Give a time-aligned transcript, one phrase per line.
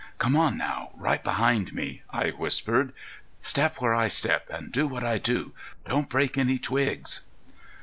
[0.17, 2.91] "Come on now, right behind me," I whispered.
[3.43, 5.53] "Step where I step and do what I do.
[5.87, 7.21] Don't break any twigs."